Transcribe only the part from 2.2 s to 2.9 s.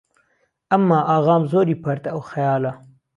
خهیاله